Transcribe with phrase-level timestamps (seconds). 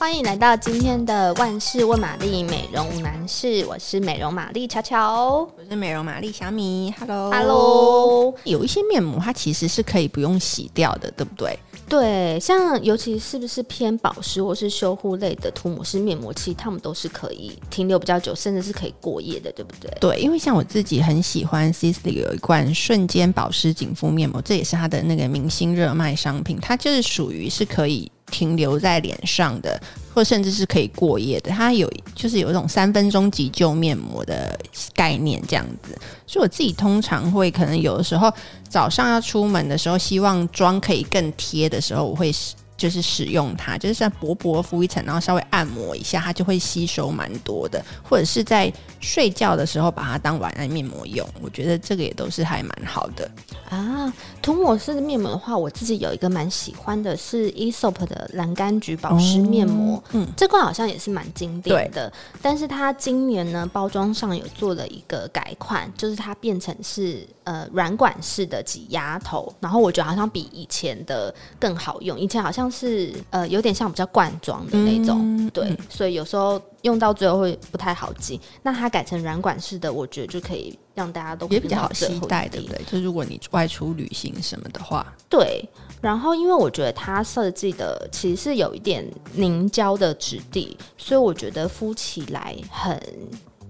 [0.00, 11.58] 欢迎来到今天的万事问玛丽美容男士，我是美容玛丽乔乔，我是美容玛丽小米，Hello，Hello，有一些面膜它其实是可以不用洗掉的，对不对？
[11.86, 19.90] 对，像尤其是不是偏保湿或是修护类的涂抹式面膜，其实它们都是可以停留比较久，甚至是可以过夜的，对不对？
[20.00, 28.10] 对，因为像我自己很喜欢 Sisley 有一罐瞬间保湿紧肤面膜，这也是它的那个明星热卖商品，它就是属于是可以。
[28.30, 29.80] 停留在脸上的，
[30.14, 34.58] 或甚至是可以过夜的，它有就是有一种三分钟急救面膜的
[34.94, 35.98] 概念这样子。
[36.26, 38.32] 所以我自己通常会可能有的时候
[38.68, 42.32] 早上要出门的时候，希望妆可以更贴的时候，我会。
[42.80, 47.84] 就是使用它，就是像薄薄敷一层，然后稍微按摩一下，它就会吸收蛮多的。
[48.02, 53.30] 或者是在睡觉的时候把它当晚安面膜用，我觉得这个也都是还蛮好的
[53.68, 54.10] 啊。
[54.40, 62.10] 涂抹式的面膜的话，我自己有一个蛮喜欢的是 Aesop 的蓝柑橘保湿面膜，哦、嗯，这款好像也是蛮经典的。
[62.40, 72.70] 但是它今年呢，包装上有做了一个改款，就是它变成是呃软管式的挤压头，然后我觉得好像比以前的更好用，以前好像。
[72.72, 78.40] 是呃，有点像比较罐装的那种，嗯、对，所以有时候用到最后会不太好挤。
[78.62, 82.80] 那它改成软管式的，我觉得就可以让大家都也比较好携带，对不对？
[82.86, 85.68] 就如果你外出旅行什么的话，对。
[86.00, 92.98] 然后因为我觉得它设计的其实是有一点凝胶的质地，所以我觉得敷起来很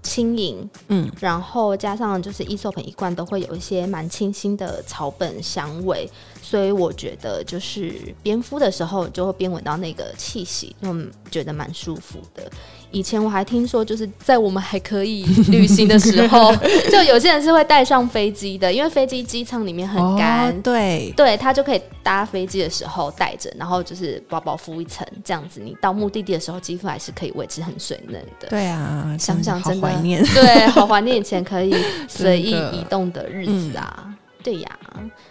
[0.03, 1.11] 轻盈，嗯。
[1.21, 6.09] 然后加上就是 Aesop 一罐都会有一些蛮清新的草本香味。
[6.43, 10.95] 所以我觉得就是边敷的时候就会边闻到那个气息，就
[11.31, 12.51] 觉得蛮舒服的。
[12.91, 16.55] 以前我还听说，就是在我们还可以旅行的时候，
[16.91, 28.49] 就有些人是会带上飞机的，因为飞机机舱里面很干，哦，对对，他就可以搭飞机的时候带着，然后就是薄薄敷一层，这样子你到目的地的时候，肌肤还是可以维持很水嫩的。
[28.49, 31.75] 对啊，想想真的怀念， 对，好怀念以前可以
[32.09, 34.15] 随意移动的日子啊。
[34.43, 34.79] 对呀，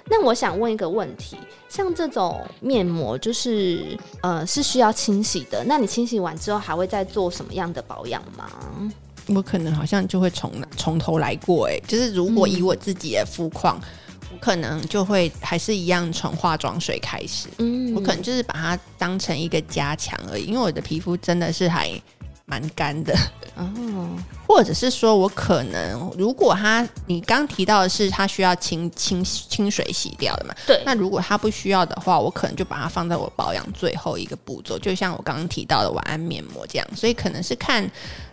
[0.06, 1.38] 那我想问一个问题，
[1.68, 8.50] 像这种面膜，就是呃是需要清洗的，那你清洗完之后还会再做什么样的保养吗？
[9.28, 21.90] 我可能好像就会从从头来过，哎，就是如果以我自己的肤况，嗯，我可能就会还是一样从化妆水开始，嗯，我可能就是把它当成一个加强而已，因为我的皮肤真的是还。
[22.50, 23.16] 蛮干的
[23.56, 23.70] 哦，
[24.48, 30.56] 或者是说我可能，如果它你刚提到的是它需要清清清水洗掉的嘛？
[30.66, 30.82] 对。
[30.84, 36.88] 那如果它不需要的话，我可能就把它放在我保养最后一个步骤，就像我刚刚提到的晚安面膜这样。
[36.96, 37.88] 所以可能是看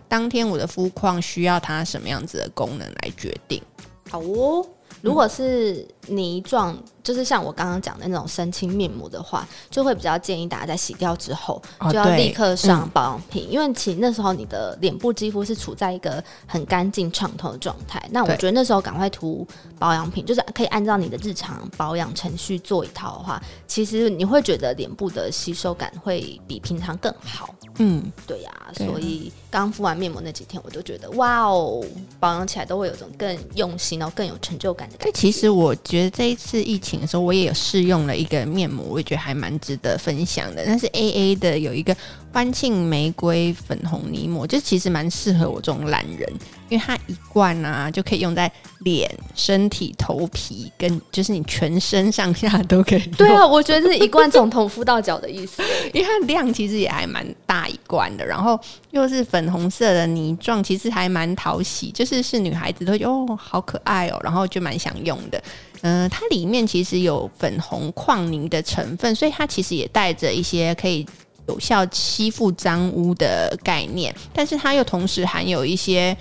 [0.07, 3.61] 当天我的肤况需要它什么样子的功能来决定。
[4.09, 4.65] 好哦。
[5.01, 11.61] 如果是泥状，就是像我刚刚讲的那种生清面膜的话，就会比较建议大家在洗掉之后
[11.91, 18.03] 就要立刻上保养品，因为其实那时候你的脸部肌肤是处在一个很干净畅通的状态。
[18.11, 19.47] 那我觉得那时候赶快涂
[19.77, 27.53] 保养品，就是可以按照你的日常保养程序做一套的话，其实你会觉得脸部的吸收感会比平常更好。
[27.79, 31.85] 嗯，对呀、啊，所以刚敷完面膜那几天，我就觉得哇哦，
[32.19, 35.19] 保养起来都会有种更用心，然后更有成就感的感觉。
[35.19, 40.63] 其实我觉得这一次疫情的时候，我也有试用了一个面膜，我也觉得还蛮值得分享的。
[40.65, 41.95] 但是 AA 的，有一个
[42.31, 46.31] 欢庆玫瑰粉红泥膜，就其实蛮适合我这种懒人。
[46.69, 53.07] 因为它一罐啊，就可以用在脸、身体、头皮，跟就是你全身上下都可以。
[53.17, 55.63] 对啊，我觉得是一罐从头敷到脚的意思。
[55.93, 58.59] 因为它量其实也还蛮大一罐的，然后
[58.91, 65.41] 又是粉红色的泥状，其实还蛮讨喜，就是是女孩子都觉得哦好可爱哦，然后就蛮想用的。
[65.81, 71.07] 嗯、呃，它里面其实有粉红矿泥的成分，所以它其实也带着一些可以。
[71.47, 76.15] 有效吸附脏污的概念，但是它又同时含有一些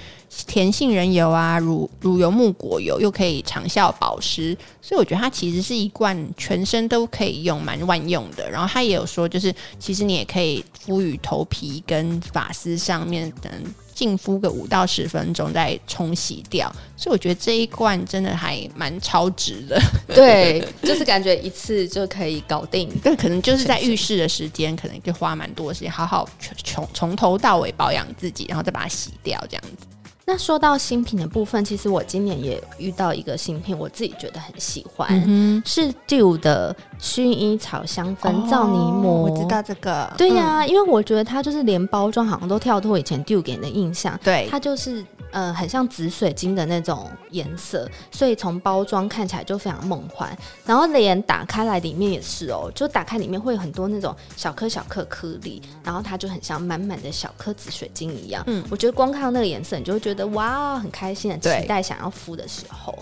[0.47, 8.51] 甜杏仁油啊、乳乳油木果油，又可以长效保湿，所以我觉得它其实是一罐全身都可以用，蛮万用的。
[8.51, 13.53] 然后它也有说，就是其实你也可以敷于头皮跟发丝上面等。
[13.97, 19.81] 净敷个五到十分钟再冲洗掉，所以我觉得这一罐真的还蛮超值的。
[20.15, 22.87] 对，就是感觉一次就可以搞定。
[23.03, 26.29] 对，可能就是在浴室的时间，可能就花蛮多时间，好好
[26.63, 29.87] 从从头到尾保养自己，然后再把它洗掉，这样子。
[30.29, 39.29] 那说到新品的部分，其实我今年也遇到一个新品，我自己觉得很喜欢，嗯、是 Dior 的薰衣草香氛皂泥膜。
[39.29, 50.37] 哦、我知道这个，对呀、啊嗯，因为我觉得它就是连包装好像都跳脱以前 Dior 给人的印象，对，它就是嗯、呃，很像紫水晶的那种颜色，所以从包装看起来就非常梦幻。
[50.65, 58.43] 然后脸打开来，里面也是哦，就打开里面会有很多那种小颗小颗颗粒，然后它就很像满满的小颗紫水晶一样。
[58.47, 62.99] 嗯，我觉得光看到那个颜色，你就会觉得哇，很开心，很期待想要敷的时候。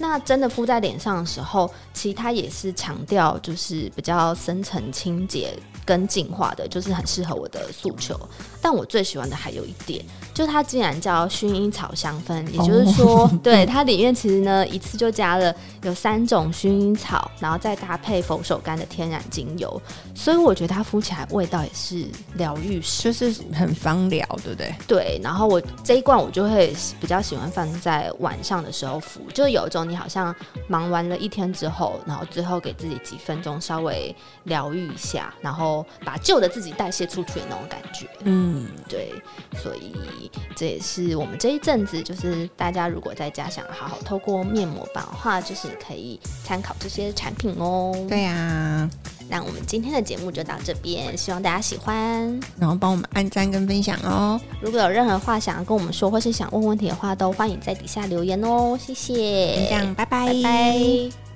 [0.00, 5.52] 那真的敷在脸上的时候，其实它也是强调就是比较深层清洁
[5.84, 8.18] 跟净化的，就是很适合我的诉求。
[8.62, 10.02] 但我最喜欢的还有一点，
[10.32, 13.30] 就是它竟然叫薰衣草香氛，也就是说，oh.
[13.42, 19.80] 对它里面其实呢一次就加了有三种薰衣草，然后再搭配佛手柑的天然精油，
[20.14, 24.74] 所以我觉得它敷起来味道也是疗愈，就是很芳疗，对不对？
[24.86, 25.20] 对。
[25.22, 30.34] 然后我这一罐我就会比较喜欢放在晚上的时候敷，就有一种你好像
[30.68, 34.14] 忙完了一天之后，然后最后给自己几分钟稍微
[34.44, 38.40] 疗愈一下，然后把旧的自己代谢出去的那种感觉，嗯。
[38.50, 39.12] 嗯，对，
[39.54, 47.94] 所以这也是我们这一阵子，就是大家如果在家想好好透过面膜版的话，就是可以参考这些产品哦。
[48.08, 48.88] 对啊，
[49.30, 54.40] 那我们今天的节目就到这边，希望大家喜欢，然后帮我们按赞跟分享哦。
[54.60, 58.76] 如果有任何话想要跟我们说，或是想问问题的话，都欢迎在底下留言哦。
[58.76, 60.26] 谢谢，这样，拜拜。
[60.26, 61.29] 拜拜。